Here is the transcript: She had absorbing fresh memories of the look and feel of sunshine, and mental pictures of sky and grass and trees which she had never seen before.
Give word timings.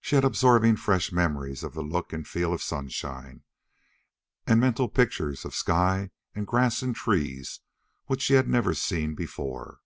She 0.00 0.14
had 0.14 0.24
absorbing 0.24 0.76
fresh 0.76 1.12
memories 1.12 1.62
of 1.62 1.74
the 1.74 1.82
look 1.82 2.14
and 2.14 2.26
feel 2.26 2.54
of 2.54 2.62
sunshine, 2.62 3.42
and 4.46 4.58
mental 4.58 4.88
pictures 4.88 5.44
of 5.44 5.54
sky 5.54 6.12
and 6.34 6.46
grass 6.46 6.80
and 6.80 6.96
trees 6.96 7.60
which 8.06 8.22
she 8.22 8.32
had 8.32 8.48
never 8.48 8.72
seen 8.72 9.14
before. 9.14 9.80